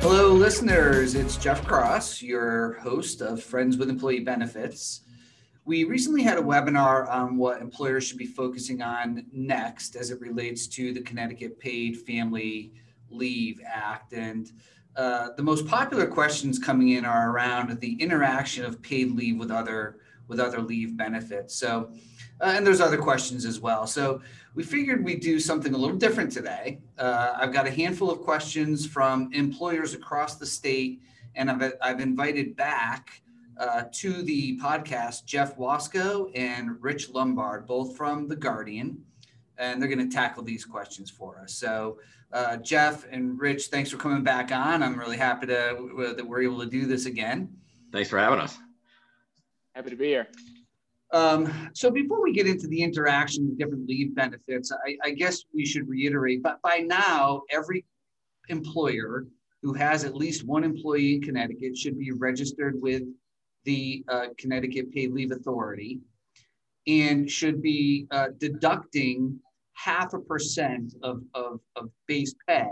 [0.00, 1.16] Hello, listeners.
[1.16, 5.00] It's Jeff Cross, your host of Friends with Employee Benefits.
[5.64, 10.20] We recently had a webinar on what employers should be focusing on next as it
[10.20, 12.72] relates to the Connecticut Paid Family
[13.10, 14.12] Leave Act.
[14.12, 14.48] And
[14.94, 19.50] uh, the most popular questions coming in are around the interaction of paid leave with
[19.50, 21.56] other with other leave benefits.
[21.56, 21.90] So,
[22.40, 23.86] uh, and there's other questions as well.
[23.86, 24.20] So
[24.54, 26.80] we figured we'd do something a little different today.
[26.98, 31.00] Uh, I've got a handful of questions from employers across the state,
[31.34, 33.22] and I've, I've invited back
[33.58, 39.04] uh, to the podcast Jeff Wasco and Rich Lombard, both from The Guardian,
[39.58, 41.54] and they're going to tackle these questions for us.
[41.54, 41.98] So,
[42.32, 44.82] uh, Jeff and Rich, thanks for coming back on.
[44.82, 47.48] I'm really happy to, that we're able to do this again.
[47.90, 48.56] Thanks for having us.
[49.74, 50.28] Happy to be here.
[51.12, 55.64] Um, so before we get into the interaction different leave benefits, I, I guess we
[55.64, 57.84] should reiterate, but by now, every
[58.48, 59.26] employer
[59.62, 63.02] who has at least one employee in Connecticut should be registered with
[63.64, 66.00] the uh, Connecticut Paid Leave Authority
[66.86, 69.38] and should be uh, deducting
[69.74, 72.68] half a percent of, of, of base pay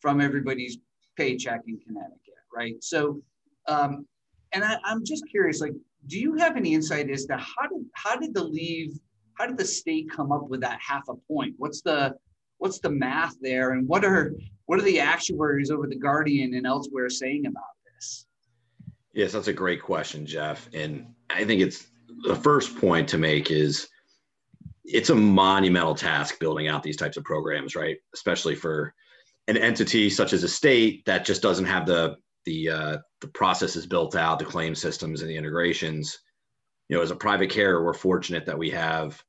[0.00, 0.78] from everybody's
[1.16, 2.74] paycheck in Connecticut, right?
[2.82, 3.22] So,
[3.68, 4.06] um,
[4.52, 5.74] and I, I'm just curious, like,
[6.06, 8.98] do you have any insight as to how did how did the leave
[9.38, 11.54] how did the state come up with that half a point?
[11.58, 12.14] What's the
[12.58, 13.72] what's the math there?
[13.72, 14.34] And what are
[14.66, 18.26] what are the actuaries over the guardian and elsewhere saying about this?
[19.12, 20.68] Yes that's a great question jeff.
[20.72, 21.86] And i think it's
[22.24, 23.88] the first point to make is
[24.84, 27.96] it's a monumental task building out these types of programs right?
[28.14, 28.94] Especially for
[29.48, 33.86] an entity such as a state that just doesn't have the the uh, the processes
[33.86, 36.18] built out, the claim systems and the integrations.
[36.88, 39.22] You know, as a private carrier, we're fortunate that we have,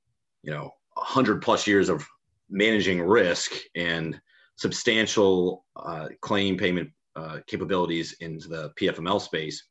[0.44, 2.06] you know, hundred plus years of
[2.50, 4.20] managing risk and
[4.58, 9.64] substantial uh, claim payment uh, capabilities into the PFML space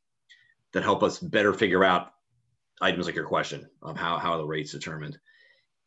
[0.73, 2.09] that help us better figure out
[2.81, 5.17] items like your question of how, how the rates determined.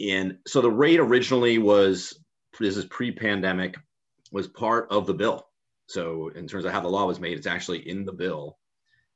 [0.00, 2.19] And so the rate originally was,
[2.59, 3.77] this is pre-pandemic,
[4.32, 5.47] was part of the bill.
[5.88, 8.59] So in terms of how the law was made, it's actually in the bill,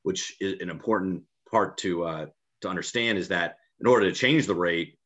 [0.02, 2.26] which is an important part to uh,
[2.62, 4.98] to understand is that in order to change the rate,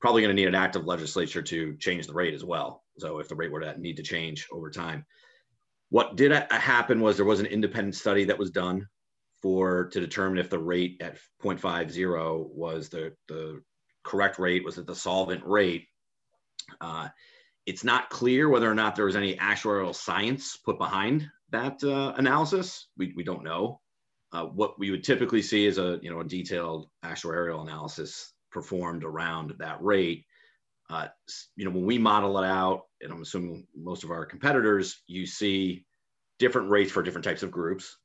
[0.00, 2.84] probably going to need an act of legislature to change the rate as well.
[2.98, 5.06] So if the rate were to need to change over time,
[5.88, 8.86] what did happen was there was an independent study that was done
[9.40, 13.62] for to determine if the rate at 0.50 was the the
[14.02, 15.86] correct rate, was it the solvent rate.
[16.80, 17.08] Uh,
[17.66, 22.12] it's not clear whether or not there was any actuarial science put behind that uh,
[22.16, 22.88] analysis.
[22.96, 23.80] We, we don't know.
[24.32, 29.04] Uh, what we would typically see is a you know a detailed actuarial analysis performed
[29.04, 30.24] around that rate.
[30.90, 31.06] Uh,
[31.56, 35.24] you know when we model it out, and I'm assuming most of our competitors, you
[35.24, 35.86] see
[36.38, 37.96] different rates for different types of groups.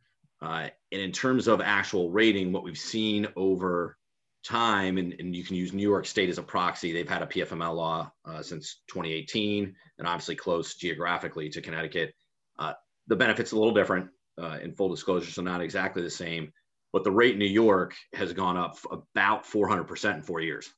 [0.41, 3.97] Uh, and in terms of actual rating, what we've seen over
[4.43, 6.91] time, and, and you can use New York State as a proxy.
[6.91, 12.13] They've had a PFML law uh, since 2018, and obviously close geographically to Connecticut.
[12.57, 12.73] Uh,
[13.07, 14.09] the benefit's a little different
[14.41, 16.51] uh, in full disclosure, so not exactly the same.
[16.91, 20.69] But the rate in New York has gone up about 400% in four years.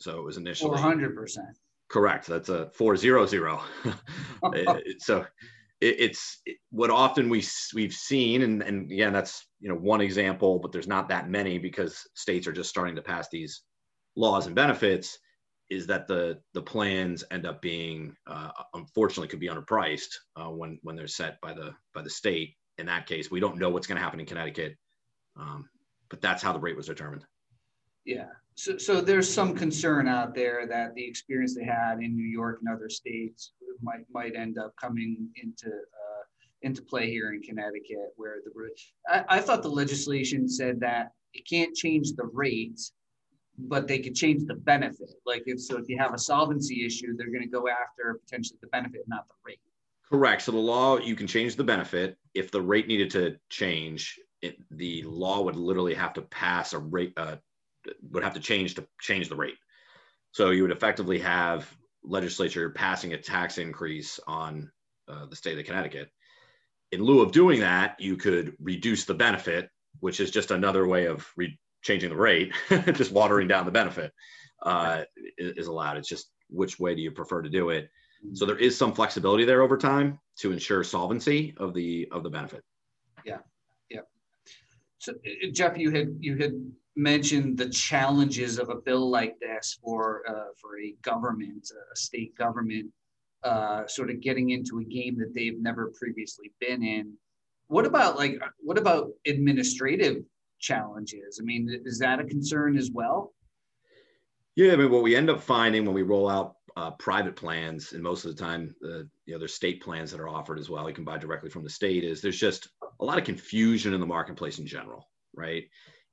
[0.00, 1.36] So it was initially 400%.
[1.88, 2.26] Correct.
[2.26, 3.58] That's a 400.
[4.98, 5.24] so
[5.80, 10.00] it, it's it, what often we we've seen, and and again, that's you know one
[10.00, 13.62] example, but there's not that many because states are just starting to pass these
[14.16, 15.18] laws and benefits.
[15.68, 20.78] Is that the the plans end up being uh, unfortunately could be underpriced uh, when
[20.82, 22.54] when they're set by the by the state.
[22.78, 24.76] In that case, we don't know what's going to happen in Connecticut,
[25.40, 25.66] um,
[26.10, 27.24] but that's how the rate was determined.
[28.04, 28.26] Yeah.
[28.54, 32.60] So, so there's some concern out there that the experience they had in New York
[32.60, 33.52] and other states
[33.82, 35.70] might might end up coming into
[36.66, 38.50] into play here in Connecticut, where the
[39.08, 42.80] I, I thought the legislation said that it can't change the rate,
[43.58, 45.12] but they could change the benefit.
[45.24, 48.58] Like if so, if you have a solvency issue, they're going to go after potentially
[48.60, 49.60] the benefit, not the rate.
[50.10, 50.42] Correct.
[50.42, 52.16] So the law, you can change the benefit.
[52.34, 56.78] If the rate needed to change, it, the law would literally have to pass a
[56.78, 57.36] rate, uh,
[58.10, 59.56] would have to change to change the rate.
[60.32, 61.68] So you would effectively have
[62.04, 64.70] legislature passing a tax increase on
[65.08, 66.10] uh, the state of Connecticut.
[66.92, 71.06] In lieu of doing that, you could reduce the benefit, which is just another way
[71.06, 72.52] of re- changing the rate,
[72.94, 74.12] just watering down the benefit
[74.62, 75.02] uh,
[75.38, 75.96] is allowed.
[75.96, 77.90] It's just which way do you prefer to do it?
[78.32, 82.30] So there is some flexibility there over time to ensure solvency of the of the
[82.30, 82.62] benefit.
[83.24, 83.38] Yeah,
[83.90, 84.00] yeah.
[84.98, 85.14] So
[85.52, 86.54] Jeff, you had you had
[86.96, 92.34] mentioned the challenges of a bill like this for uh, for a government, a state
[92.36, 92.90] government,
[93.46, 97.12] uh, sort of getting into a game that they've never previously been in.
[97.68, 100.24] What about like what about administrative
[100.58, 101.38] challenges?
[101.40, 103.32] I mean, is that a concern as well?
[104.56, 107.92] Yeah, I mean, what we end up finding when we roll out uh, private plans,
[107.92, 110.68] and most of the time, uh, you know, there's state plans that are offered as
[110.68, 110.88] well.
[110.88, 112.04] You can buy directly from the state.
[112.04, 112.68] Is there's just
[113.00, 115.64] a lot of confusion in the marketplace in general, right?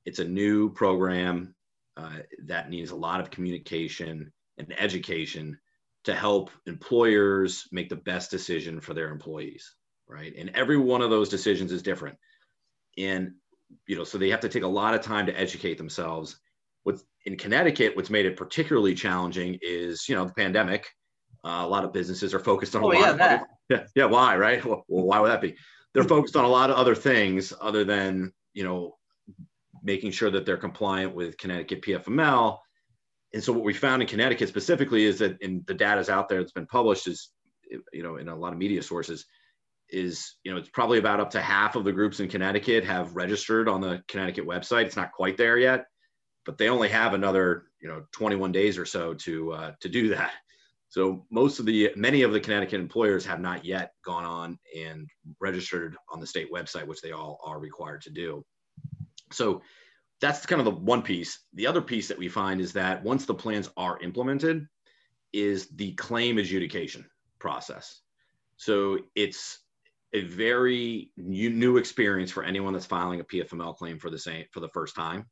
[0.04, 1.54] It's a new program
[1.96, 5.58] uh, that needs a lot of communication and education
[6.04, 9.74] to help employers make the best decision for their employees,
[10.08, 10.32] right?
[10.36, 12.16] And every one of those decisions is different,
[12.98, 13.32] and
[13.86, 16.38] you know, so they have to take a lot of time to educate themselves.
[16.82, 20.86] What's in Connecticut, what's made it particularly challenging is, you know, the pandemic.
[21.44, 23.40] Uh, a lot of businesses are focused on oh, a lot yeah, of that.
[23.40, 24.04] other, yeah, yeah.
[24.04, 24.64] Why, right?
[24.64, 25.56] Well, why would that be?
[25.92, 28.96] They're focused on a lot of other things other than, you know,
[29.82, 32.58] making sure that they're compliant with Connecticut PFML.
[33.34, 36.28] And so what we found in Connecticut specifically is that in the data is out
[36.28, 37.30] there that's been published is,
[37.92, 39.26] you know, in a lot of media sources,
[39.90, 43.14] is you know it's probably about up to half of the groups in Connecticut have
[43.14, 44.86] registered on the Connecticut website.
[44.86, 45.86] It's not quite there yet,
[46.46, 50.08] but they only have another you know 21 days or so to uh, to do
[50.10, 50.32] that.
[50.88, 55.08] So most of the many of the Connecticut employers have not yet gone on and
[55.40, 58.44] registered on the state website, which they all are required to do.
[59.32, 59.60] So
[60.24, 61.38] that's kind of the one piece.
[61.52, 64.66] The other piece that we find is that once the plans are implemented,
[65.34, 67.04] is the claim adjudication
[67.38, 68.00] process.
[68.56, 69.58] So it's
[70.14, 74.60] a very new experience for anyone that's filing a PFML claim for the same for
[74.60, 75.26] the first time.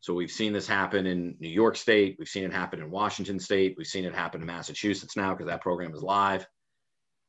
[0.00, 3.40] So we've seen this happen in New York State, we've seen it happen in Washington
[3.40, 6.46] State, we've seen it happen in Massachusetts now because that program is live.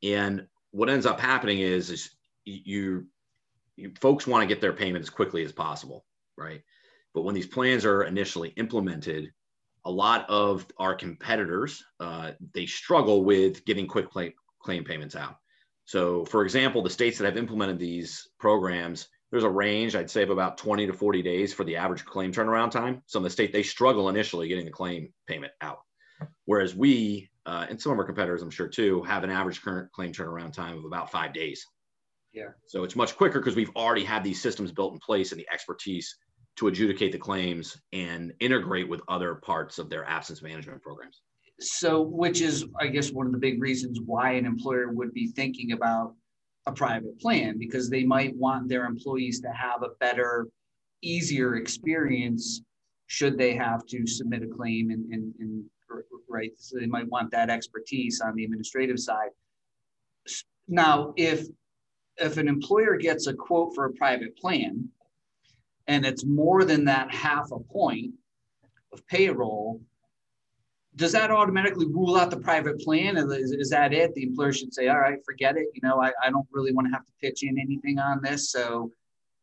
[0.04, 2.12] And what ends up happening is, is
[2.46, 3.08] you,
[3.76, 6.06] you folks want to get their payment as quickly as possible,
[6.38, 6.62] right?
[7.18, 9.32] But when these plans are initially implemented,
[9.86, 15.38] a lot of our competitors uh, they struggle with getting quick claim, claim payments out.
[15.86, 20.22] So, for example, the states that have implemented these programs, there's a range, I'd say,
[20.22, 23.02] of about 20 to 40 days for the average claim turnaround time.
[23.08, 25.80] So, in the state, they struggle initially getting the claim payment out.
[26.46, 29.92] Whereas we, uh, and some of our competitors, I'm sure too, have an average current
[29.92, 31.66] claim turnaround time of about five days.
[32.32, 32.50] Yeah.
[32.68, 35.50] So, it's much quicker because we've already had these systems built in place and the
[35.52, 36.16] expertise
[36.58, 41.22] to adjudicate the claims and integrate with other parts of their absence management programs.
[41.60, 45.28] So which is i guess one of the big reasons why an employer would be
[45.28, 46.14] thinking about
[46.68, 50.48] a private plan because they might want their employees to have a better
[51.02, 52.62] easier experience
[53.08, 55.64] should they have to submit a claim and, and, and
[56.30, 59.30] right so they might want that expertise on the administrative side.
[60.68, 61.48] Now if
[62.18, 64.90] if an employer gets a quote for a private plan
[65.88, 68.14] and it's more than that half a point
[68.92, 69.82] of payroll
[70.98, 73.18] does that automatically rule out the private plan?
[73.18, 74.16] Is, is that it?
[74.16, 75.68] The employer should say, all right, forget it.
[75.74, 78.50] You know, I, I don't really want to have to pitch in anything on this.
[78.50, 78.92] So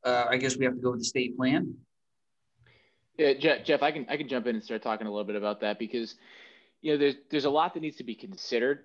[0.02, 1.76] uh, I guess we have to go with the state plan.
[3.17, 5.37] Yeah, Jeff, Jeff, I can I can jump in and start talking a little bit
[5.37, 6.17] about that because
[6.82, 8.81] you know there's there's a lot that needs to be considered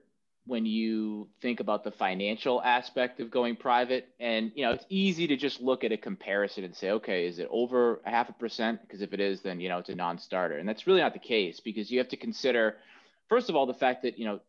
[0.46, 4.10] when you think about the financial aspect of going private.
[4.20, 7.40] And, you know, it's easy to just look at a comparison and say, okay, is
[7.40, 8.82] it over a half a percent?
[8.82, 10.58] Because if it is, then, you know, it's a non starter.
[10.58, 12.78] And that's really not the case because you have to consider,
[13.28, 14.40] first of all, the fact that, you know,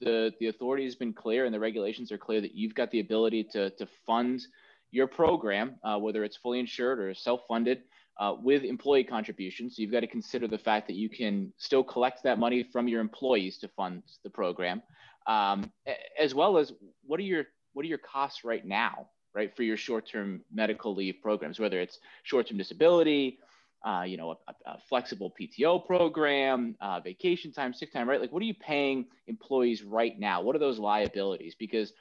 [0.00, 3.00] the, the authority has been clear and the regulations are clear that you've got the
[3.00, 4.42] ability to, to fund
[4.90, 7.82] your program, uh, whether it's fully insured or self funded.
[8.18, 9.76] Uh, with employee contributions.
[9.76, 12.88] So you've got to consider the fact that you can still collect that money from
[12.88, 14.82] your employees to fund the program
[15.26, 15.70] um,
[16.18, 16.72] as well as
[17.04, 21.16] what are your what are your costs right now, right, for your short-term medical leave
[21.20, 23.38] programs, whether it's short-term disability,
[23.84, 28.20] uh, you know, a, a, flexible PTO program, uh, vacation time, sick time, right?
[28.20, 30.40] Like, what are you paying employees right now?
[30.40, 31.54] What are those liabilities?
[31.54, 31.92] Because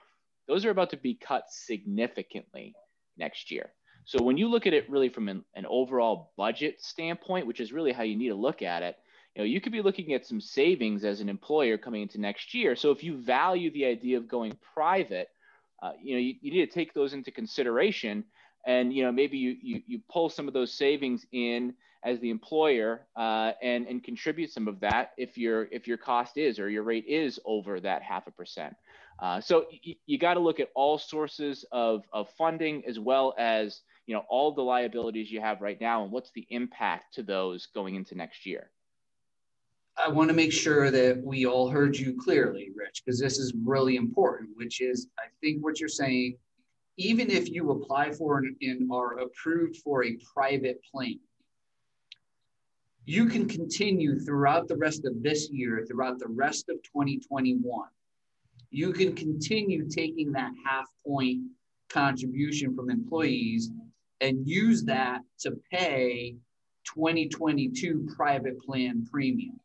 [0.48, 2.74] those are about to be cut significantly
[3.18, 3.70] next year.
[4.06, 7.74] So when you look at it really from an, an overall budget standpoint, which is
[7.74, 8.98] really how you need to look at it,
[9.36, 12.54] you know, you could be looking at some savings as an employer coming into next
[12.54, 12.76] year.
[12.76, 15.28] So if you value the idea of going private,
[15.84, 18.24] uh, you know, you, you, need to take those into consideration.
[18.66, 21.74] And, you know, maybe you, you, you pull some of those savings in
[22.06, 26.38] as the employer uh, and, and contribute some of that if your, if your cost
[26.38, 28.74] is or your rate is over that half a percent.
[29.22, 33.34] Uh, so y- you got to look at all sources of, of funding as well
[33.38, 37.24] as, you know, all the liabilities you have right now and what's the impact to
[37.24, 38.70] those going into next year.
[39.98, 43.54] I want to make sure that we all heard you clearly, Rich, because this is
[43.64, 46.38] really important, which is I think what you're saying,
[46.98, 51.20] even if you apply for and are approved for a private plane,
[53.06, 57.88] you can continue throughout the rest of this year, throughout the rest of 2021.
[58.72, 61.44] You can continue taking that half point
[61.90, 63.72] contribution from employees
[64.22, 66.36] and use that to pay
[66.86, 69.60] 2022 private plan premium.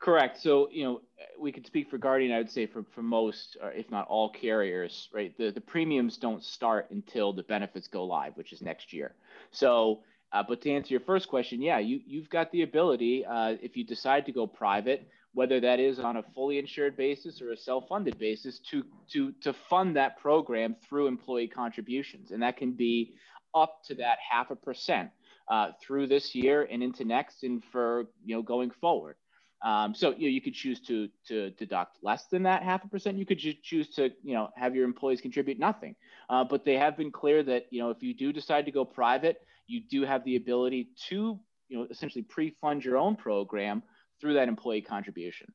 [0.00, 0.40] Correct.
[0.40, 1.00] So, you know,
[1.40, 4.30] we could speak for Guardian, I would say for, for most, or if not all
[4.30, 5.36] carriers, right?
[5.36, 9.14] The, the premiums don't start until the benefits go live, which is next year.
[9.50, 10.02] So,
[10.32, 13.76] uh, but to answer your first question, yeah, you, you've got the ability, uh, if
[13.76, 17.56] you decide to go private, whether that is on a fully insured basis or a
[17.56, 22.30] self-funded basis, to, to, to fund that program through employee contributions.
[22.30, 23.14] And that can be
[23.54, 25.10] up to that half a percent
[25.48, 29.16] uh, through this year and into next and for, you know, going forward.
[29.62, 32.88] Um, so you, know, you could choose to to deduct less than that half a
[32.88, 33.18] percent.
[33.18, 35.96] You could just choose to you know have your employees contribute nothing.
[36.30, 38.84] Uh, but they have been clear that you know if you do decide to go
[38.84, 43.82] private, you do have the ability to you know essentially pre-fund your own program
[44.20, 45.52] through that employee contribution.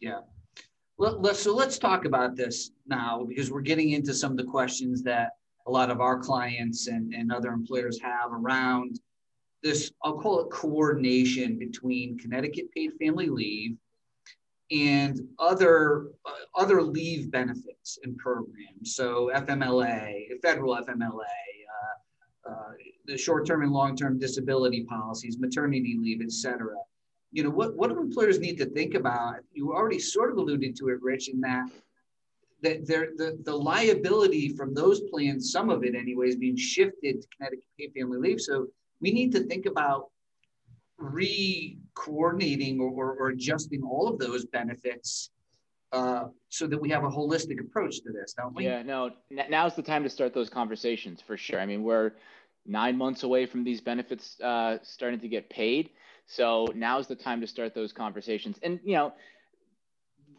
[0.00, 0.20] Yeah.
[1.32, 5.30] So let's talk about this now because we're getting into some of the questions that
[5.66, 9.00] a lot of our clients and, and other employers have around
[9.64, 13.76] this, I'll call it coordination between Connecticut paid family leave
[14.70, 18.94] and other uh, other leave benefits and programs.
[18.94, 21.34] So FMLA, federal FMLA,
[21.74, 22.72] uh, uh,
[23.06, 26.76] the short-term and long-term disability policies, maternity leave, et cetera.
[27.32, 29.36] You know, what, what do employers need to think about?
[29.52, 31.68] You already sort of alluded to it, Rich, in that
[32.62, 37.64] that the, the liability from those plans, some of it anyways, being shifted to Connecticut
[37.78, 38.40] paid family leave.
[38.40, 38.68] So
[39.04, 40.10] we need to think about
[40.96, 45.30] re-coordinating or, or, or adjusting all of those benefits
[45.92, 48.64] uh, so that we have a holistic approach to this, don't we?
[48.64, 51.60] Yeah, no, now's the time to start those conversations for sure.
[51.60, 52.12] I mean, we're
[52.64, 55.90] nine months away from these benefits uh, starting to get paid.
[56.26, 58.58] So now's the time to start those conversations.
[58.62, 59.12] And, you know,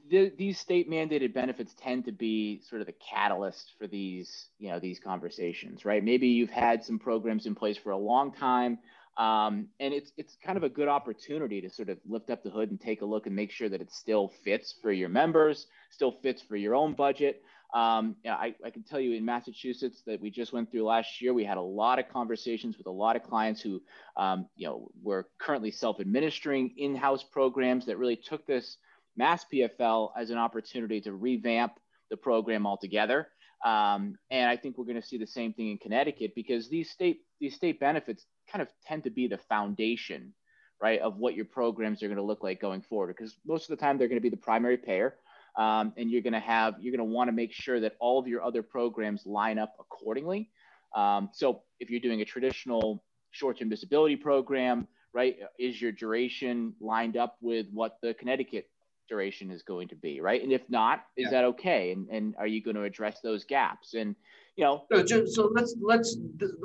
[0.10, 4.70] the, these state mandated benefits tend to be sort of the catalyst for these, you
[4.70, 6.04] know, these conversations, right?
[6.04, 8.80] Maybe you've had some programs in place for a long time,
[9.18, 12.50] um, and it's it's kind of a good opportunity to sort of lift up the
[12.50, 15.68] hood and take a look and make sure that it still fits for your members,
[15.90, 17.42] still fits for your own budget.
[17.74, 21.22] Um, yeah, I, I, can tell you in Massachusetts that we just went through last
[21.22, 23.82] year, we had a lot of conversations with a lot of clients who,
[24.16, 28.78] um, you know, were currently self-administering in-house programs that really took this
[29.18, 31.74] Mass PFL as an opportunity to revamp
[32.10, 33.28] the program altogether.
[33.64, 36.92] Um, and I think we're going to see the same thing in Connecticut because these
[36.92, 40.34] state these state benefits kind of tend to be the foundation,
[40.82, 43.16] right, of what your programs are going to look like going forward.
[43.16, 45.16] Because most of the time they're going to be the primary payer,
[45.58, 48.20] um, and you're going to have you're going to want to make sure that all
[48.20, 50.50] of your other programs line up accordingly.
[50.96, 57.18] Um, so if you're doing a traditional short-term disability program, right, is your duration lined
[57.18, 58.70] up with what the Connecticut
[59.08, 60.42] duration is going to be, right?
[60.42, 61.30] And if not, is yeah.
[61.32, 61.92] that okay?
[61.92, 63.94] And and are you going to address those gaps?
[63.94, 64.16] And
[64.56, 66.18] you know, so, just, so let's let's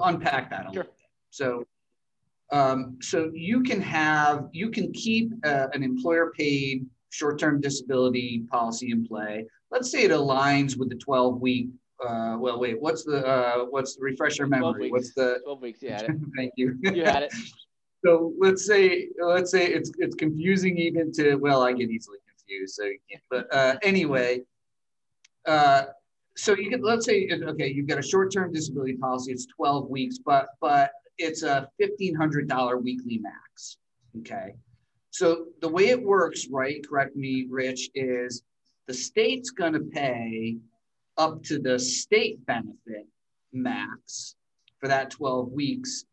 [0.03, 0.71] unpack that a sure.
[0.71, 1.09] little bit.
[1.31, 1.65] So,
[2.53, 8.45] um, so you can have you can keep uh, an employer paid short term disability
[8.51, 9.47] policy in play.
[9.71, 11.69] Let's say it aligns with the twelve week.
[12.05, 12.81] Uh, well, wait.
[12.81, 14.91] What's the uh, what's the refresher memory?
[14.91, 15.83] What's the twelve weeks?
[15.83, 16.07] Yeah.
[16.37, 16.79] Thank you.
[16.83, 17.33] You had it.
[18.05, 22.19] so let's say let's say it's it's confusing even to well I get easily
[22.67, 23.23] so you can't.
[23.31, 24.43] But uh, anyway,
[25.47, 25.85] uh,
[26.37, 29.33] so you can let's say okay, you've got a short-term disability policy.
[29.33, 33.77] It's 12 weeks, but but it's a $1,500 weekly max.
[34.19, 34.55] Okay,
[35.11, 36.87] so the way it works, right?
[36.87, 37.91] Correct me, Rich.
[37.95, 38.43] Is
[38.87, 40.57] the state's going to pay
[41.17, 43.07] up to the state benefit
[43.53, 44.37] max
[44.79, 46.05] for that 12 weeks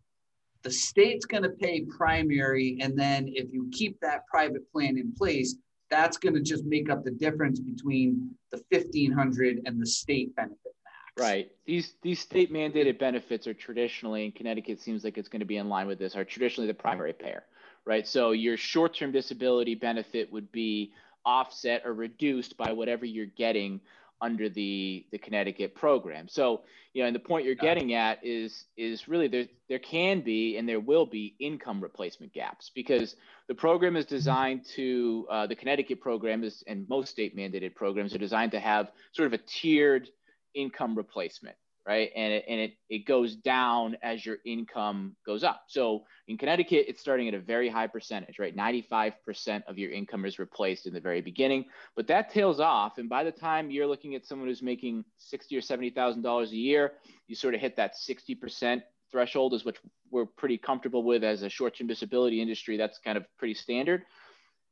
[0.63, 5.13] the state's going to pay primary and then if you keep that private plan in
[5.13, 5.55] place
[5.89, 10.57] that's going to just make up the difference between the 1500 and the state benefit
[10.83, 11.29] max.
[11.29, 11.51] Right.
[11.65, 15.57] These these state mandated benefits are traditionally in Connecticut seems like it's going to be
[15.57, 17.43] in line with this are traditionally the primary payer,
[17.85, 18.07] right?
[18.07, 20.91] So your short-term disability benefit would be
[21.25, 23.81] offset or reduced by whatever you're getting
[24.21, 26.27] under the the Connecticut program.
[26.27, 26.61] So,
[26.93, 30.57] you know, and the point you're getting at is is really there there can be
[30.57, 33.15] and there will be income replacement gaps because
[33.47, 38.13] the program is designed to uh, the Connecticut program is and most state mandated programs
[38.15, 40.09] are designed to have sort of a tiered
[40.55, 41.55] income replacement
[41.87, 42.11] right?
[42.15, 45.63] And it, and it, it goes down as your income goes up.
[45.67, 48.55] So in Connecticut, it's starting at a very high percentage, right?
[48.55, 51.65] 95% of your income is replaced in the very beginning,
[51.95, 52.97] but that tails off.
[52.97, 56.91] And by the time you're looking at someone who's making 60 or $70,000 a year,
[57.27, 59.77] you sort of hit that 60% threshold is what
[60.11, 62.75] we're pretty comfortable with as a short-term disability industry.
[62.75, 64.03] That's kind of pretty standard.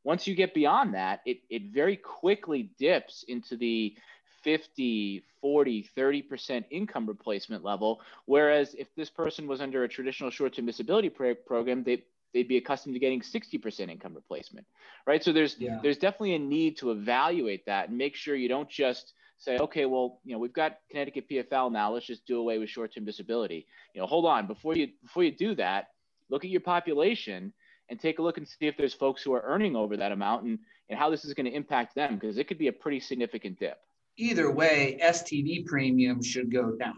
[0.03, 3.95] Once you get beyond that, it, it very quickly dips into the
[4.45, 7.99] 50, 40, 30% income replacement level.
[8.25, 12.57] Whereas if this person was under a traditional short term disability program, they, they'd be
[12.57, 14.67] accustomed to getting 60% income replacement,
[15.07, 15.23] right?
[15.23, 15.79] So there's, yeah.
[15.81, 19.85] there's definitely a need to evaluate that and make sure you don't just say, okay,
[19.85, 21.91] well, you know, we've got Connecticut PFL now.
[21.91, 23.65] Let's just do away with short-term disability.
[23.95, 25.87] You know, hold on before you before you do that.
[26.29, 27.51] Look at your population
[27.89, 30.43] and take a look and see if there's folks who are earning over that amount
[30.43, 30.59] and,
[30.89, 33.59] and how this is going to impact them because it could be a pretty significant
[33.59, 33.79] dip.
[34.17, 36.95] Either way, STD premium should go down.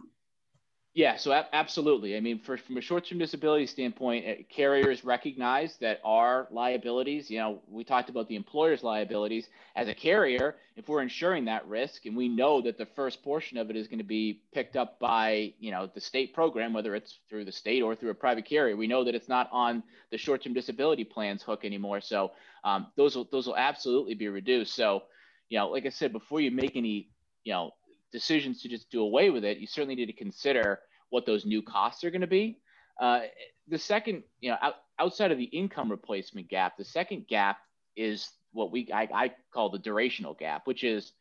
[0.97, 2.17] Yeah, so a- absolutely.
[2.17, 7.29] I mean, for, from a short-term disability standpoint, uh, carriers recognize that our liabilities.
[7.29, 9.47] You know, we talked about the employer's liabilities.
[9.75, 13.59] As a carrier, if we're insuring that risk, and we know that the first portion
[13.59, 16.95] of it is going to be picked up by you know the state program, whether
[16.95, 19.83] it's through the state or through a private carrier, we know that it's not on
[20.09, 22.01] the short-term disability plans hook anymore.
[22.01, 22.31] So
[22.63, 24.73] um, those will those will absolutely be reduced.
[24.73, 25.03] So
[25.49, 27.09] you know, like I said, before you make any
[27.43, 27.71] you know
[28.11, 31.61] decisions to just do away with it, you certainly need to consider what those new
[31.61, 32.59] costs are going to be.
[32.99, 33.21] Uh,
[33.67, 37.57] the second, you know, out, outside of the income replacement gap, the second gap
[37.95, 41.11] is what we I, I call the durational gap, which is,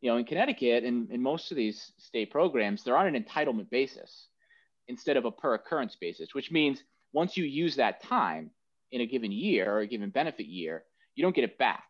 [0.00, 3.70] you know, in Connecticut and in most of these state programs, they're on an entitlement
[3.70, 4.28] basis
[4.88, 6.82] instead of a per occurrence basis, which means
[7.12, 8.50] once you use that time
[8.90, 11.84] in a given year or a given benefit year, you don't get it back.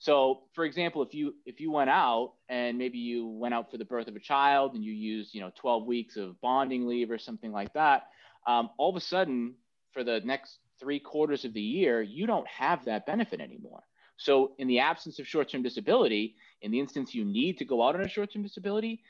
[0.00, 3.76] So, for example, if you if you went out and maybe you went out for
[3.76, 7.10] the birth of a child and you used you know 12 weeks of bonding leave
[7.10, 8.04] or something like that,
[8.46, 9.54] um, all of a sudden
[9.92, 13.82] for the next three quarters of the year, you don't have that benefit anymore.
[14.16, 17.94] So, in the absence of short-term disability, in the instance you need to go out
[17.94, 19.02] on a short-term disability,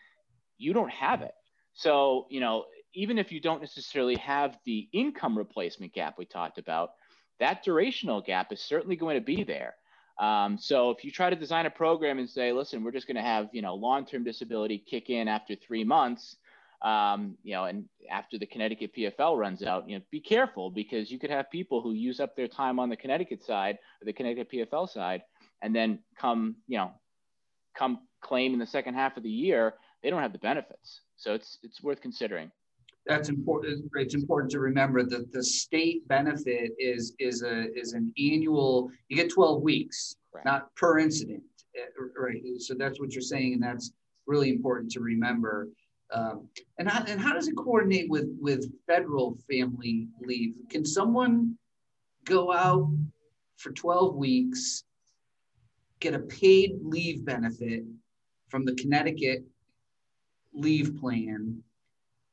[0.59, 1.35] you don't have it.
[1.73, 6.59] So, you know, even if you don't necessarily have the income replacement gap we talked
[6.59, 6.91] about,
[7.39, 9.75] that durational gap is certainly going to be there.
[10.21, 13.17] Um, so if you try to design a program and say, listen, we're just going
[13.17, 16.37] to have you know long-term disability kick in after three months,
[16.83, 21.11] um, you know, and after the Connecticut PFL runs out, you know, be careful because
[21.11, 24.13] you could have people who use up their time on the Connecticut side or the
[24.13, 25.23] Connecticut PFL side,
[25.63, 26.93] and then come, you know,
[27.75, 31.01] come claim in the second half of the year, they don't have the benefits.
[31.17, 32.51] So it's it's worth considering
[33.07, 33.91] that's important.
[33.95, 38.91] It's important to remember that the state benefit is is a is an annual.
[39.09, 40.45] You get 12 weeks, right.
[40.45, 41.43] not per incident,
[41.77, 41.81] eh,
[42.17, 42.43] right?
[42.59, 43.93] So that's what you're saying, and that's
[44.27, 45.69] really important to remember.
[46.13, 50.55] Um, and how, and how does it coordinate with with federal family leave?
[50.69, 51.57] Can someone
[52.25, 52.91] go out
[53.57, 54.85] for 12 weeks,
[56.01, 57.85] get a paid leave benefit
[58.49, 59.45] from the Connecticut
[60.53, 61.63] leave plan?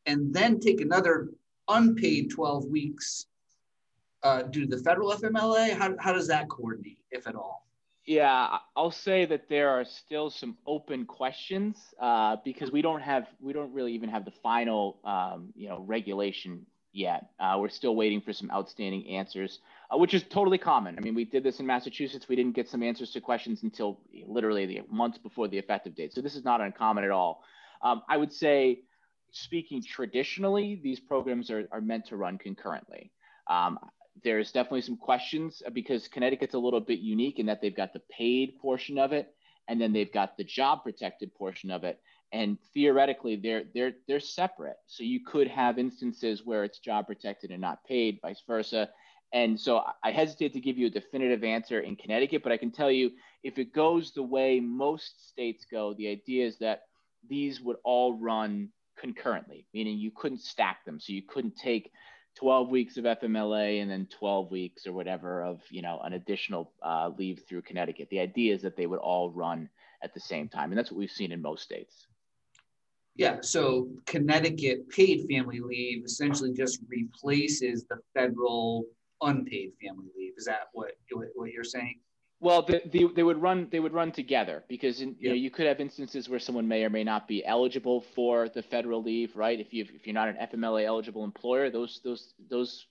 [0.08, 1.30] And then take another
[1.68, 3.28] unpaid 12 weeks
[4.24, 5.74] uh, due to the federal FMLA?
[5.74, 7.68] How, how does that coordinate, if at all?
[8.06, 13.28] Yeah, I'll say that there are still some open questions uh, because we don't have
[13.42, 17.32] we don't really even have the final um, you know regulation yet.
[17.38, 19.60] Uh, we're still waiting for some outstanding answers,
[19.94, 20.98] uh, which is totally common.
[20.98, 22.30] I mean, we did this in Massachusetts.
[22.30, 26.14] We didn't get some answers to questions until literally the months before the effective date.
[26.14, 27.44] So this is not uncommon at all.
[27.82, 28.84] Um, I would say
[29.38, 33.12] speaking traditionally, these programs are, are meant to run concurrently.
[33.50, 33.80] Um,
[34.24, 37.94] there's definitely some questions uh, because Connecticut's a little bit unique in that they've got
[37.94, 39.34] the paid portion of it
[39.68, 42.00] and then they've got the job protected portion of it.
[42.32, 44.78] And theoretically, they're they're they're separate.
[44.86, 48.90] So you could have instances where it's job protected and not paid, vice versa.
[49.34, 52.72] And so I hesitate to give you a definitive answer in Connecticut, but I can
[52.72, 53.12] tell you
[53.44, 56.84] if it goes the way most states go, the idea is that
[57.30, 61.00] these would all run concurrently, meaning you couldn't stack them.
[61.00, 61.92] So you couldn't take
[62.38, 66.72] 12 weeks of FMLA and then 12 weeks or whatever of you know an additional
[66.84, 68.10] uh, leave through Connecticut.
[68.10, 69.70] The idea is that they would all run
[70.04, 72.08] at the same time, and that's what we've seen in most states.
[73.16, 78.86] Yeah, so Connecticut paid family leave essentially just replaces the federal
[79.24, 80.34] unpaid family leave.
[80.38, 80.92] Is that what
[81.36, 82.00] what you're saying?
[82.40, 85.50] Well, the, the, they would run they would run together because in, you know you
[85.50, 89.36] could have instances where someone may or may not be eligible for the federal leave,
[89.36, 89.60] right?
[89.60, 92.86] If you if you're not an FMLA eligible employer, those those those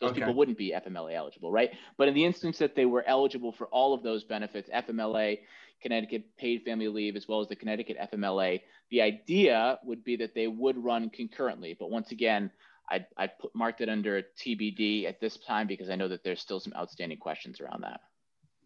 [0.00, 0.20] those okay.
[0.20, 1.72] people wouldn't be FMLA eligible, right?
[1.96, 5.40] But in the instance that they were eligible for all of those benefits, FMLA,
[5.82, 10.34] Connecticut paid family leave, as well as the Connecticut FMLA, the idea would be that
[10.34, 11.76] they would run concurrently.
[11.78, 12.50] But once again,
[12.90, 16.40] I'd, I'd put, marked it under TBD at this time because I know that there's
[16.40, 18.00] still some outstanding questions around that.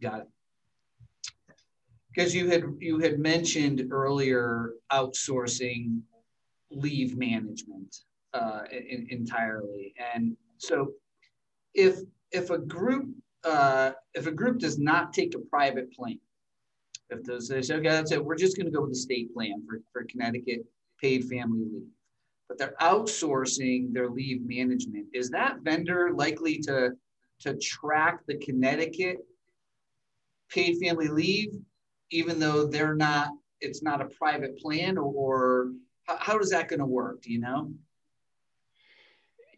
[0.01, 0.29] Got it.
[2.15, 6.01] Because you had you had mentioned earlier outsourcing
[6.71, 7.97] leave management
[8.35, 10.93] uh, in, entirely, and so
[11.75, 12.01] if
[12.33, 13.09] if a group
[13.45, 16.21] uh, if a group does not take a private plane,
[17.11, 19.33] If those they say, okay, that's it, we're just going to go with the state
[19.33, 20.65] plan for, for Connecticut
[21.01, 21.89] paid family leave.
[22.49, 25.07] But they're outsourcing their leave management.
[25.13, 26.93] Is that vendor likely to,
[27.41, 29.19] to track the Connecticut
[30.51, 31.51] paid family leave,
[32.11, 33.29] even though they're not,
[33.61, 35.73] it's not a private plan or,
[36.05, 37.23] how, how is that going to work?
[37.23, 37.73] Do you know?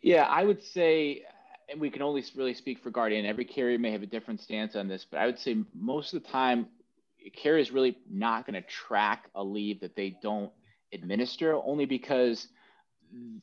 [0.02, 1.24] Yeah, I would say,
[1.68, 3.26] and we can only really speak for Guardian.
[3.26, 6.22] Every carrier may have a different stance on this, but I would say most of
[6.22, 6.66] the time,
[7.24, 10.50] a carrier is really not going to track a leave that they don't
[10.92, 12.48] administer, only because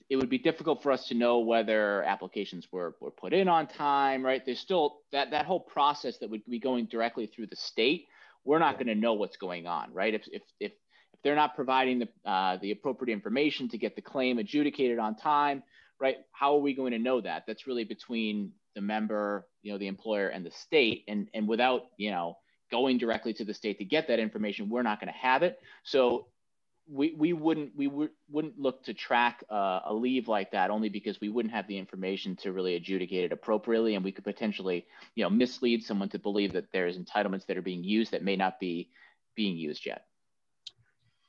[0.09, 3.67] it would be difficult for us to know whether applications were, were put in on
[3.67, 4.41] time, right?
[4.45, 8.07] There's still that, that whole process that would be going directly through the state.
[8.45, 10.13] We're not going to know what's going on, right?
[10.13, 10.71] If, if, if,
[11.13, 15.15] if they're not providing the, uh, the appropriate information to get the claim adjudicated on
[15.15, 15.63] time,
[15.99, 16.17] right?
[16.31, 17.43] How are we going to know that?
[17.45, 21.03] That's really between the member, you know, the employer and the state.
[21.07, 22.37] And, and without, you know,
[22.71, 25.59] going directly to the state to get that information, we're not going to have it.
[25.83, 26.27] So
[26.89, 30.89] we, we wouldn't we would, wouldn't look to track uh, a leave like that only
[30.89, 33.95] because we wouldn't have the information to really adjudicate it appropriately.
[33.95, 37.61] And we could potentially you know mislead someone to believe that there's entitlements that are
[37.61, 38.89] being used that may not be
[39.35, 40.05] being used yet.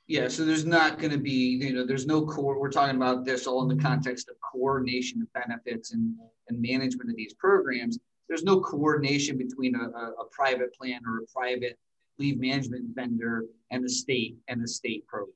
[0.07, 3.25] Yeah so there's not going to be you know there's no core we're talking about
[3.25, 6.15] this all in the context of coordination of benefits and
[6.49, 7.99] and management of these programs.
[8.29, 11.79] There's no coordination between a, a, a private plan or a private
[12.19, 15.35] leave management vendor and the state and the state program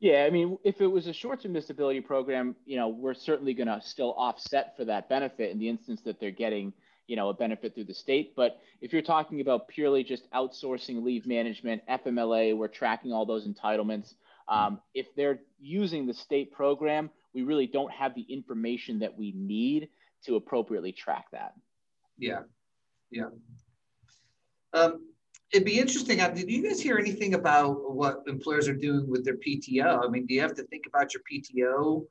[0.00, 3.68] yeah, I mean, if it was a short-term disability program, you know, we're certainly going
[3.68, 6.72] to still offset for that benefit in the instance that they're getting,
[7.06, 8.34] you know, a benefit through the state.
[8.34, 13.46] But if you're talking about purely just outsourcing leave management, FMLA, we're tracking all those
[13.46, 14.14] entitlements.
[14.48, 19.32] Um, if they're using the state program, we really don't have the information that we
[19.36, 19.90] need
[20.24, 21.52] to appropriately track that.
[22.18, 22.40] Yeah,
[23.10, 23.26] yeah.
[24.72, 25.09] Um,
[25.52, 26.20] it'd be interesting.
[26.20, 30.04] Uh, did you guys hear anything about what employers are doing with their PTO?
[30.04, 32.06] I mean, do you have to think about your PTO,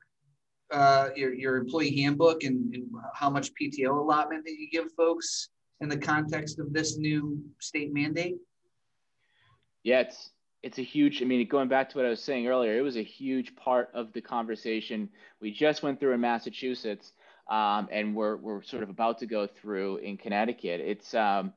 [0.70, 5.48] uh, your, your employee handbook, and, and how much PTO allotment that you give folks
[5.80, 8.36] in the context of this new state mandate?
[9.82, 10.30] Yeah, it's
[10.62, 11.22] it's a huge.
[11.22, 13.90] I mean, going back to what I was saying earlier, it was a huge part
[13.94, 15.08] of the conversation
[15.40, 17.14] we just went through in Massachusetts,
[17.48, 20.80] um, and we're we're sort of about to go through in Connecticut.
[20.80, 21.54] It's um,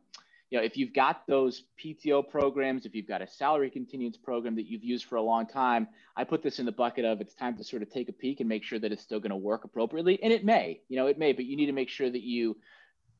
[0.53, 4.55] you know, if you've got those PTO programs, if you've got a salary continuance program
[4.57, 7.33] that you've used for a long time, I put this in the bucket of it's
[7.33, 9.35] time to sort of take a peek and make sure that it's still going to
[9.35, 10.21] work appropriately.
[10.21, 12.55] And it may, you know, it may, but you need to make sure that you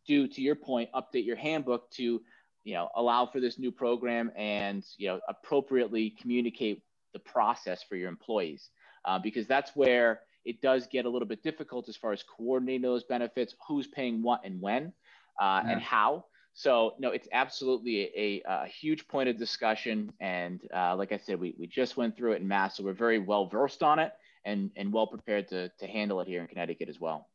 [0.06, 2.22] do, to your point, update your handbook to,
[2.66, 7.96] you know, allow for this new program and, you know, appropriately communicate the process for
[7.96, 8.70] your employees.
[9.06, 12.84] Uh, because that's where it does get a little bit difficult as far as coordinating
[12.84, 14.94] those benefits, who's paying what and when,
[15.42, 15.72] uh, yeah.
[15.72, 16.26] and how.
[16.54, 20.14] So no, it's absolutely a, a, huge point of discussion.
[20.20, 22.94] And uh, like I said, we, we just went through it in mass, so we're
[22.94, 24.14] very well versed on it
[24.46, 27.28] and, and well prepared to, to handle it here in Connecticut as well.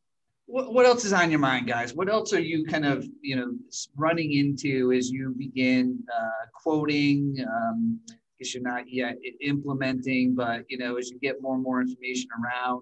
[0.45, 1.93] What, what else is on your mind, guys?
[1.93, 3.51] What else are you kind of, you know,
[3.95, 7.35] running into as you begin uh, quoting?
[7.47, 11.63] Um, I guess you're not yet implementing, but, you know, as you get more and
[11.63, 12.81] more information around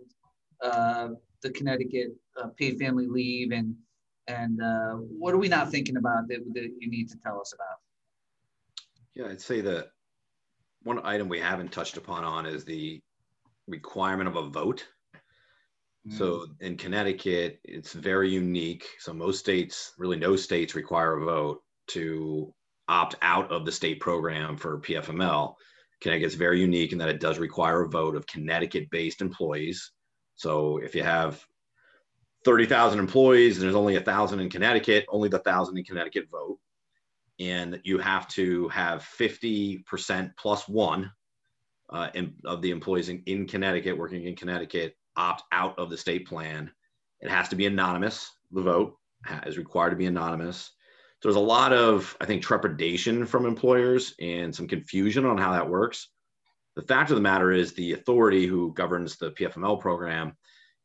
[0.64, 1.10] uh,
[1.42, 3.76] the Connecticut uh, paid family leave and
[4.28, 7.54] and uh, what are we not thinking about that, that you need to tell us
[7.54, 7.78] about?
[9.16, 9.90] Yeah, I'd say that
[10.84, 13.02] one item we haven't touched upon on is the
[13.68, 14.86] requirement of a vote.
[16.08, 16.18] Mm.
[16.18, 18.86] So in Connecticut, it's very unique.
[19.00, 22.54] So most states, really no states require a vote to
[22.88, 25.56] opt out of the state program for PFML.
[26.02, 29.92] Connecticut's very unique in that it does require a vote of Connecticut-based employees.
[30.36, 31.44] So if you have
[32.46, 36.60] 30,000 employees and there's only a thousand in Connecticut, only the thousand in Connecticut vote.
[37.40, 41.12] And you have to have 50% plus one
[41.90, 45.98] uh, in, of the employees in, in Connecticut working in Connecticut opt out of the
[45.98, 46.72] state plan.
[47.22, 48.32] It has to be anonymous.
[48.52, 48.98] The vote
[49.46, 50.72] is required to be anonymous.
[51.22, 55.52] So there's a lot of, I think, trepidation from employers and some confusion on how
[55.54, 56.10] that works.
[56.76, 60.38] The fact of the matter is, the authority who governs the PFML program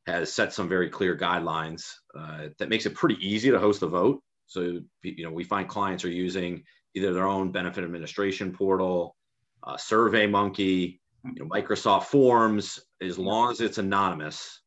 [0.07, 3.87] has set some very clear guidelines uh, that makes it pretty easy to host a
[3.87, 4.21] vote.
[4.47, 9.17] So, you know, we find clients are using either their own benefit administration portal,
[9.63, 14.61] uh, Survey Monkey, you know, Microsoft Forms, as long as it's anonymous,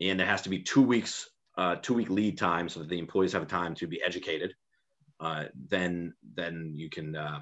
[0.00, 2.98] and it has to be two weeks, uh, two week lead time, so that the
[2.98, 4.54] employees have time to be educated.
[5.20, 7.40] Uh, then, then you can, uh,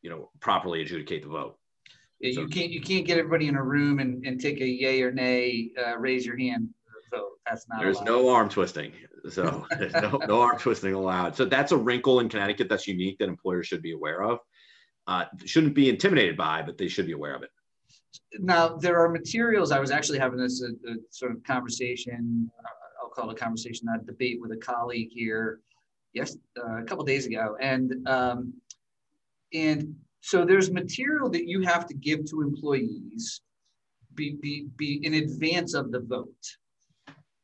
[0.00, 1.58] you know, properly adjudicate the vote
[2.32, 5.02] so, you can't you can't get everybody in a room and, and take a yay
[5.02, 6.68] or nay, uh, raise your hand
[7.14, 7.38] vote.
[7.46, 7.80] That's not.
[7.80, 8.06] There's allowed.
[8.06, 8.92] no arm twisting.
[9.30, 11.36] So there's no, no arm twisting allowed.
[11.36, 14.40] So that's a wrinkle in Connecticut that's unique that employers should be aware of.
[15.06, 17.50] uh, shouldn't be intimidated by, but they should be aware of it.
[18.38, 19.70] Now, there are materials.
[19.70, 22.50] I was actually having this a, a sort of conversation.
[22.58, 22.68] Uh,
[23.02, 25.60] I'll call it a conversation, not a debate, with a colleague here.
[26.12, 28.54] Yes, uh, a couple days ago, and um,
[29.52, 33.42] and so there's material that you have to give to employees,
[34.14, 36.46] be be be in advance of the vote,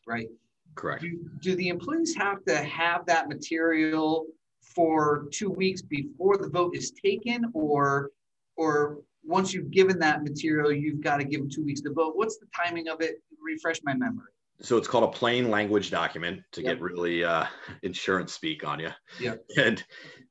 [0.06, 0.28] right?
[0.76, 1.02] Correct.
[1.02, 4.24] Do, do the employees have to have that material
[4.62, 8.12] for two weeks before the vote is taken, or
[8.56, 12.16] or once you've given that material, you've got to give them two weeks to vote?
[12.16, 13.16] What's the timing of it?
[13.42, 14.32] Refresh my memory.
[14.62, 16.74] So it's called a plain language document to yep.
[16.74, 17.46] get really uh,
[17.82, 18.90] insurance speak on you.
[19.18, 19.34] Yeah.
[19.56, 19.82] And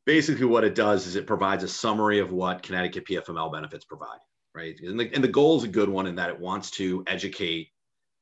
[0.05, 4.19] basically, what it does is it provides a summary of what Connecticut PFML benefits provide,
[4.55, 4.79] right?
[4.81, 7.69] And the, and the goal is a good one in that it wants to educate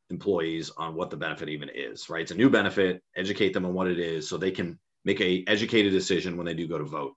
[0.10, 2.22] employees on what the benefit even is, right?
[2.22, 5.44] It's a new benefit, educate them on what it is so they can make a
[5.48, 7.14] educated decision when they do go to vote.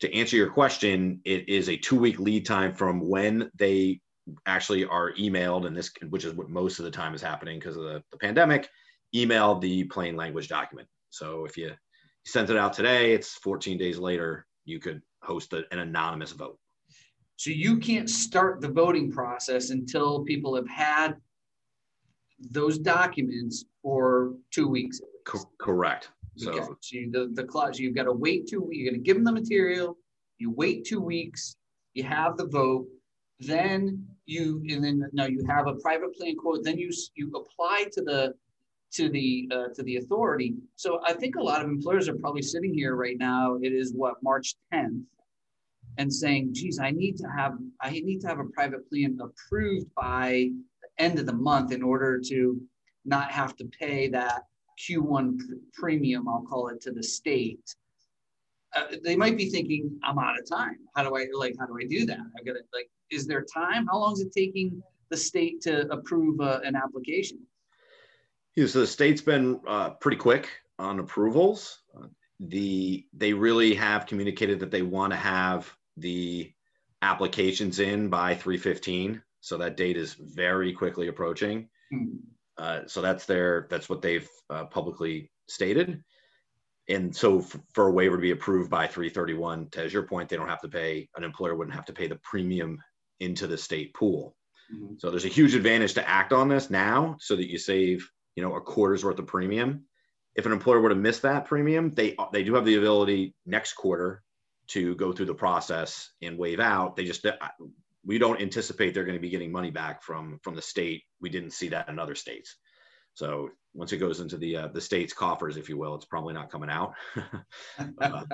[0.00, 4.00] To answer your question, it is a two week lead time from when they
[4.46, 7.76] actually are emailed, and this, which is what most of the time is happening because
[7.76, 8.68] of the, the pandemic,
[9.14, 10.88] email the plain language document.
[11.10, 11.72] So if you
[12.24, 16.58] sent it out today, it's 14 days later, you could host a, an anonymous vote.
[17.36, 21.16] So you can't start the voting process until people have had
[22.50, 25.00] those documents for two weeks.
[25.24, 26.10] Co- correct.
[26.36, 26.64] So, okay.
[26.64, 28.78] so you, the, the clause, you've got to wait two weeks.
[28.78, 29.96] You're going to give them the material.
[30.38, 31.56] You wait two weeks.
[31.94, 32.86] You have the vote.
[33.40, 36.64] Then you, and then now you have a private plan quote.
[36.64, 38.34] Then you you apply to the
[38.92, 40.54] to the uh, to the authority.
[40.76, 43.56] So I think a lot of employers are probably sitting here right now.
[43.62, 45.02] It is what March 10th,
[45.98, 49.86] and saying, "Geez, I need to have I need to have a private plan approved
[49.94, 50.50] by
[50.82, 52.60] the end of the month in order to
[53.04, 54.44] not have to pay that
[54.78, 55.38] Q1
[55.72, 57.74] premium, I'll call it, to the state,
[58.74, 60.78] uh, they might be thinking, I'm out of time.
[60.96, 61.54] How do I like?
[61.58, 62.18] How do I do that?
[62.18, 62.90] I got to like.
[63.14, 63.86] Is there time?
[63.86, 67.38] How long is it taking the state to approve uh, an application?
[68.56, 70.48] Yeah, so the state's been uh, pretty quick
[70.78, 71.78] on approvals.
[72.40, 76.52] the they really have communicated that they want to have the
[77.02, 79.22] applications in by 315.
[79.40, 81.68] So that date is very quickly approaching.
[81.92, 82.16] Hmm.
[82.56, 86.02] Uh, so that's their that's what they've uh, publicly stated.
[86.88, 87.40] And so
[87.72, 90.60] for a waiver to be approved by 331, to as your point, they don't have
[90.62, 92.78] to pay an employer wouldn't have to pay the premium
[93.20, 94.36] into the state pool.
[94.74, 94.94] Mm-hmm.
[94.98, 98.42] So there's a huge advantage to act on this now so that you save, you
[98.42, 99.84] know, a quarter's worth of premium.
[100.34, 103.74] If an employer were to miss that premium, they they do have the ability next
[103.74, 104.22] quarter
[104.68, 106.96] to go through the process and waive out.
[106.96, 107.24] They just
[108.04, 111.04] we don't anticipate they're going to be getting money back from from the state.
[111.20, 112.56] We didn't see that in other states.
[113.14, 116.34] So once it goes into the uh, the state's coffers, if you will, it's probably
[116.34, 116.94] not coming out.
[117.78, 118.24] uh,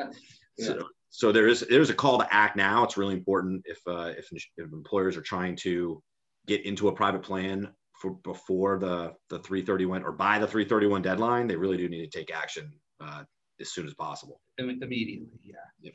[0.58, 0.66] yeah.
[0.66, 2.84] So so there is there's a call to act now.
[2.84, 6.02] It's really important if uh, if, if employers are trying to
[6.46, 7.68] get into a private plan
[8.00, 12.18] for before the the 331 or by the 331 deadline, they really do need to
[12.18, 13.24] take action uh,
[13.60, 14.40] as soon as possible.
[14.58, 15.56] Immediately, yeah.
[15.82, 15.94] Yep.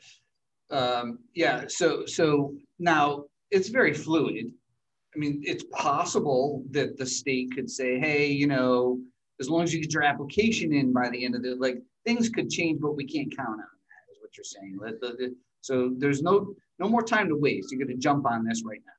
[0.70, 1.64] Um, yeah.
[1.68, 4.52] So so now it's very fluid.
[5.14, 9.00] I mean, it's possible that the state could say, hey, you know,
[9.40, 12.28] as long as you get your application in by the end of the like things
[12.28, 13.75] could change, but we can't count on that, is what
[14.36, 14.78] you're saying.
[15.60, 17.70] So there's no no more time to waste.
[17.70, 18.92] You're going to jump on this right now.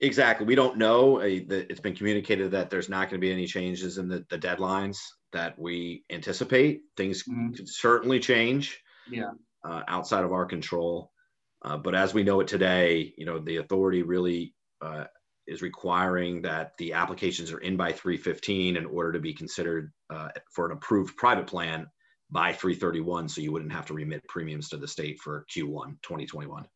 [0.00, 0.46] Exactly.
[0.46, 1.20] We don't know.
[1.20, 4.98] It's been communicated that there's not going to be any changes in the, the deadlines
[5.32, 6.82] that we anticipate.
[6.96, 7.52] Things mm-hmm.
[7.52, 8.78] could certainly change.
[9.10, 9.30] Yeah.
[9.64, 11.10] Uh, outside of our control.
[11.62, 15.04] Uh, but as we know it today, you know, the authority really uh,
[15.46, 20.28] is requiring that the applications are in by 315 in order to be considered uh,
[20.54, 21.86] for an approved private plan
[22.30, 23.28] by 331.
[23.28, 26.66] So you wouldn't have to remit premiums to the state for Q1 2021.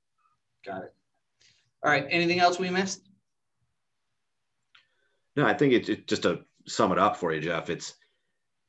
[0.65, 0.95] Got it.
[1.83, 2.07] All right.
[2.11, 3.03] Anything else we missed?
[5.37, 7.71] No, I think it's it, just to sum it up for you, Jeff.
[7.71, 7.95] It's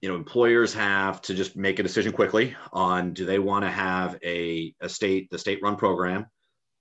[0.01, 3.71] you know employers have to just make a decision quickly on do they want to
[3.71, 6.25] have a, a state the state run program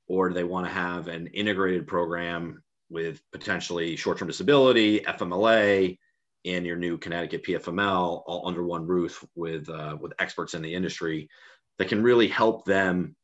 [0.08, 5.96] or do they want to have an integrated program with potentially short-term disability fmla
[6.44, 10.74] and your new connecticut pfml all under one roof with uh, with experts in the
[10.74, 11.28] industry
[11.78, 13.14] that can really help them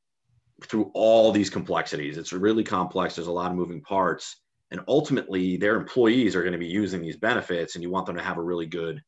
[0.65, 2.17] through all these complexities.
[2.17, 3.15] It's really complex.
[3.15, 4.41] There's a lot of moving parts.
[4.71, 8.17] And ultimately their employees are going to be using these benefits and you want them
[8.17, 9.01] to have a really good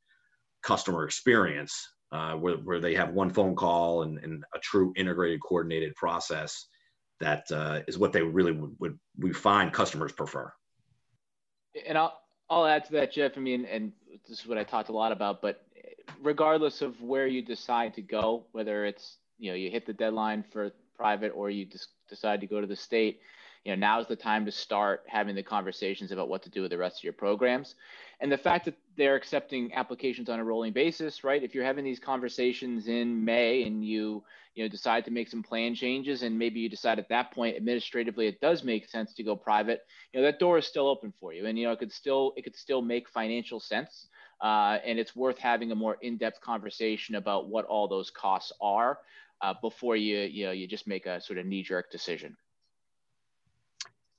[0.62, 1.74] customer experience
[2.12, 6.66] uh, where, where they have one phone call and, and a true integrated coordinated process
[7.20, 10.52] that uh, is what they really would, would we find customers prefer.
[11.86, 12.18] And i'll
[12.50, 13.92] i'll add to that jeff i mean and
[14.28, 15.64] this is what i talked a lot about but
[16.22, 20.44] regardless of where you decide to go whether it's you know you hit the deadline
[20.52, 23.20] for private or you just decide to go to the state,
[23.64, 26.70] you know, now's the time to start having the conversations about what to do with
[26.70, 27.76] the rest of your programs.
[28.20, 31.42] And the fact that they're accepting applications on a rolling basis, right?
[31.42, 34.24] If you're having these conversations in May and you,
[34.56, 37.56] you know, decide to make some plan changes and maybe you decide at that point
[37.56, 39.82] administratively it does make sense to go private,
[40.12, 41.46] you know, that door is still open for you.
[41.46, 44.08] And you know, it could still it could still make financial sense.
[44.42, 48.98] Uh, and it's worth having a more in-depth conversation about what all those costs are
[49.42, 52.36] uh, before you you know you just make a sort of knee-jerk decision.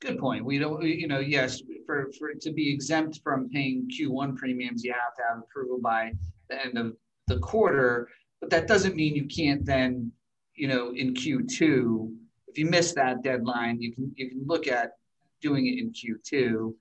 [0.02, 0.46] Good point.
[0.46, 4.94] We don't, you know, yes, for, for to be exempt from paying Q1 premiums, you
[4.94, 6.14] have to have approval by
[6.50, 6.96] the end of
[7.28, 8.08] the quarter,
[8.40, 10.12] but that doesn't mean you can't then,
[10.56, 12.16] you know, in Q2,
[12.48, 14.94] if you miss that deadline, you can you can look at
[15.42, 16.74] doing it in Q2,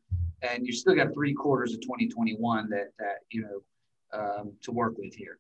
[0.43, 4.97] and you still got three quarters of 2021 that that you know um, to work
[4.97, 5.39] with here.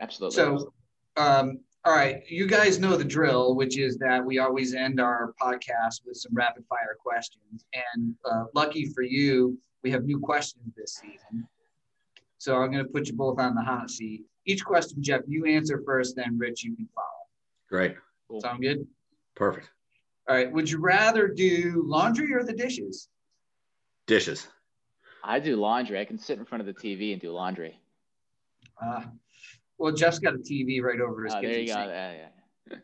[0.00, 0.36] Absolutely.
[0.36, 0.72] So,
[1.16, 5.34] um, all right, you guys know the drill, which is that we always end our
[5.40, 7.64] podcast with some rapid fire questions.
[7.72, 11.48] And uh, lucky for you, we have new questions this season.
[12.36, 14.24] So I'm going to put you both on the hot seat.
[14.44, 17.06] Each question, Jeff, you answer first, then Rich, you can follow.
[17.68, 17.96] Great.
[18.28, 18.40] Cool.
[18.42, 18.86] Sound good?
[19.34, 19.70] Perfect.
[20.28, 20.52] All right.
[20.52, 23.08] Would you rather do laundry or the dishes?
[24.06, 24.48] Dishes.
[25.24, 25.98] I do laundry.
[25.98, 27.78] I can sit in front of the TV and do laundry.
[28.82, 29.02] Uh,
[29.80, 31.86] well, Jeff's got a TV right over his oh, kitchen there you sink.
[31.86, 31.90] go.
[31.90, 32.76] Yeah, yeah.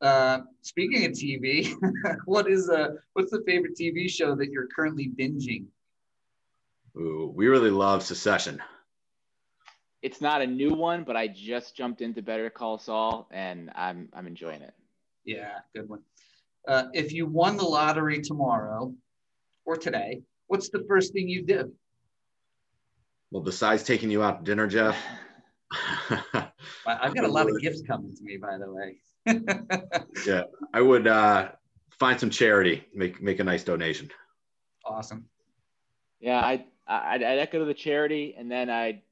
[0.00, 1.74] Uh, speaking of TV,
[2.26, 5.64] what is uh what's the favorite TV show that you're currently binging?
[6.96, 8.62] Ooh, we really love Succession.
[10.00, 14.08] It's not a new one, but I just jumped into Better Call Saul, and I'm
[14.12, 14.74] I'm enjoying it.
[15.24, 16.02] Yeah, good one.
[16.68, 18.94] Uh, if you won the lottery tomorrow
[19.64, 21.72] or today, what's the first thing you do?
[23.32, 24.96] Well, besides taking you out to dinner, Jeff.
[26.86, 28.96] I've got a lot of gifts coming to me, by the way.
[30.26, 31.50] yeah, I would uh,
[31.90, 34.10] find some charity, make make a nice donation.
[34.84, 35.24] Awesome.
[36.20, 39.02] Yeah, I I'd, I'd go to the charity, and then I'd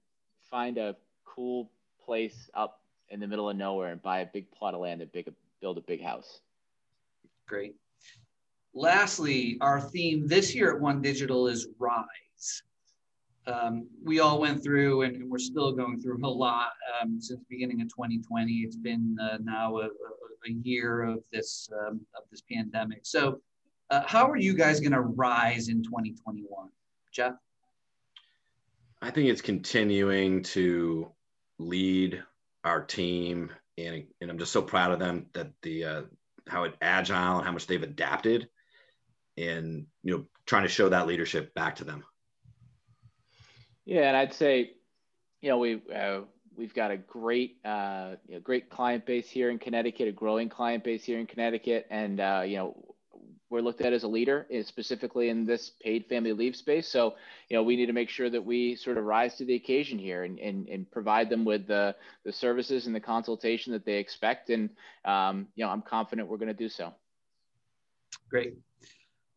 [0.50, 1.70] find a cool
[2.04, 5.12] place up in the middle of nowhere and buy a big plot of land and
[5.12, 6.40] big, build a big house.
[7.46, 7.74] Great.
[8.74, 12.62] Lastly, our theme this year at One Digital is Rise
[13.46, 17.46] um, we all went through and we're still going through a lot um, since the
[17.48, 18.52] beginning of 2020.
[18.52, 23.00] It's been uh, now a, a, year of this um, of this pandemic.
[23.02, 23.40] So,
[23.90, 26.68] uh, how are you guys going to rise in 2021,
[27.12, 27.34] Jeff?
[29.00, 31.10] I think it's continuing to
[31.58, 32.22] lead
[32.64, 36.02] our team, and, and I'm just so proud of them that the uh,
[36.48, 38.48] how agile and how much they've adapted,
[39.36, 42.04] and you know trying to show that leadership back to them.
[43.84, 44.72] Yeah, and I'd say,
[45.40, 46.20] you know, we uh,
[46.56, 50.48] we've got a great uh, you know, great client base here in Connecticut, a growing
[50.48, 52.92] client base here in Connecticut, and uh, you know
[53.52, 56.88] we're looked at as a leader, specifically in this paid family leave space.
[56.88, 57.16] So,
[57.50, 59.98] you know, we need to make sure that we sort of rise to the occasion
[59.98, 63.98] here and, and, and provide them with the, the services and the consultation that they
[63.98, 64.48] expect.
[64.48, 64.70] And,
[65.04, 66.94] um, you know, I'm confident we're going to do so.
[68.30, 68.54] Great.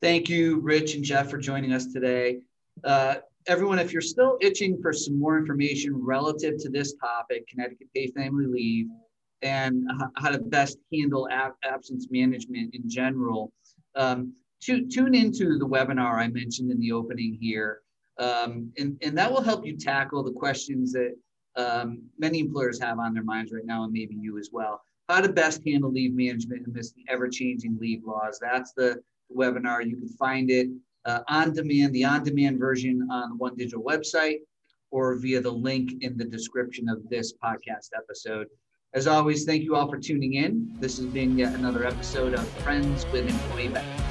[0.02, 2.40] Thank you, Rich and Jeff, for joining us today.
[2.86, 3.16] Uh,
[3.48, 8.14] everyone, if you're still itching for some more information relative to this topic, Connecticut Paid
[8.16, 8.88] Family Leave,
[9.42, 9.84] and
[10.18, 13.52] how to best handle ab- absence management in general,
[13.96, 17.82] um, to, tune into the webinar I mentioned in the opening here.
[18.18, 21.16] Um, and, and that will help you tackle the questions that
[21.58, 24.82] um, many employers have on their minds right now, and maybe you as well.
[25.08, 28.40] How to best handle leave management amidst the ever changing leave laws.
[28.42, 29.02] That's the
[29.36, 29.88] webinar.
[29.88, 30.70] You can find it
[31.06, 34.40] uh, on demand, the on demand version on the One Digital website
[34.92, 38.48] or via the link in the description of this podcast episode.
[38.94, 40.70] As always, thank you all for tuning in.
[40.80, 44.05] This has been yet another episode of Friends with Employee Benefits.